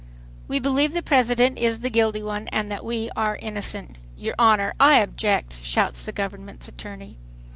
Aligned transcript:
"We 0.47 0.57
believe 0.59 0.93
the 0.93 1.03
President 1.03 1.59
is 1.59 1.81
the 1.81 1.91
guilty 1.91 2.23
one 2.23 2.47
and 2.47 2.71
that 2.71 2.83
we 2.83 3.11
are 3.15 3.35
innocent." 3.39 3.99
"Your 4.17 4.33
Honor, 4.39 4.73
I 4.79 4.95
object," 4.97 5.57
shouts 5.61 6.05
the 6.05 6.11
Government's 6.11 6.67
attorney. 6.67 7.17